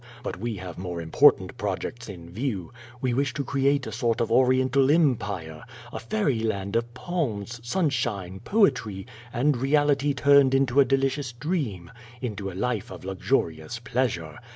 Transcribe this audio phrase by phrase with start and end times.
[0.23, 2.73] But we have more important projects in view.
[3.01, 7.59] We wish to create a sort of Oriental Em pire, a fairy land of palms,
[7.61, 14.39] sunshine, poetry, and reality turned into a delicious dream, into a life of luxurious pleasure.